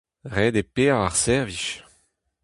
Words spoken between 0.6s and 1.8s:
eo paeañ ar servij.